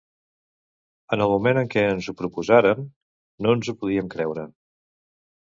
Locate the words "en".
1.17-1.21, 1.63-1.69